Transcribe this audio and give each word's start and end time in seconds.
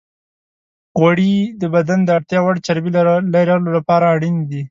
غوړې 0.99 1.33
د 1.61 1.63
بدن 1.75 1.99
د 2.03 2.09
اړتیا 2.17 2.39
وړ 2.43 2.55
چربی 2.65 2.89
لرلو 3.35 3.69
لپاره 3.77 4.05
اړینې 4.15 4.43
دي. 4.49 4.59